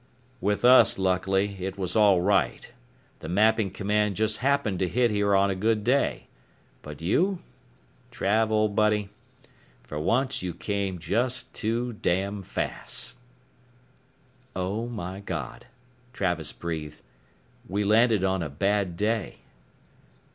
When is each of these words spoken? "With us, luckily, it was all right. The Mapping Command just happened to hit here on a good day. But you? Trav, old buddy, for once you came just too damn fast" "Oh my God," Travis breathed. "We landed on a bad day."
"With 0.41 0.65
us, 0.65 0.97
luckily, 0.97 1.57
it 1.63 1.77
was 1.77 1.95
all 1.95 2.21
right. 2.21 2.73
The 3.19 3.29
Mapping 3.29 3.69
Command 3.69 4.15
just 4.15 4.37
happened 4.37 4.79
to 4.79 4.87
hit 4.87 5.11
here 5.11 5.35
on 5.35 5.51
a 5.51 5.55
good 5.55 5.83
day. 5.83 6.25
But 6.81 7.03
you? 7.03 7.43
Trav, 8.11 8.49
old 8.49 8.75
buddy, 8.75 9.09
for 9.83 9.99
once 9.99 10.41
you 10.41 10.55
came 10.55 10.97
just 10.97 11.53
too 11.53 11.93
damn 11.93 12.41
fast" 12.41 13.19
"Oh 14.55 14.87
my 14.87 15.19
God," 15.19 15.67
Travis 16.13 16.51
breathed. 16.51 17.03
"We 17.69 17.83
landed 17.83 18.23
on 18.23 18.41
a 18.41 18.49
bad 18.49 18.97
day." 18.97 19.41